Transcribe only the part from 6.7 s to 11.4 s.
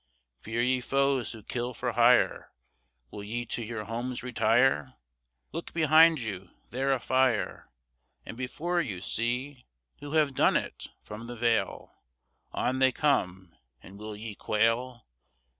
they're a fire! And, before you, see Who have done it! From the